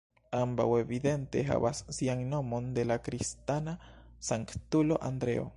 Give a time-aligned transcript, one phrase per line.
[0.35, 3.79] Ambaŭ evidente havas sian nomon de la kristana
[4.31, 5.49] sanktulo Andreo.